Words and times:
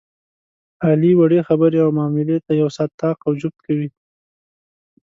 علي 0.85 1.11
وړې 1.15 1.39
خبرې 1.47 1.77
او 1.85 1.89
معاملې 1.97 2.37
ته 2.45 2.51
یو 2.61 2.69
ساعت 2.75 2.91
طاق 3.01 3.17
او 3.27 3.31
جفت 3.41 3.59
کوي. 3.65 3.89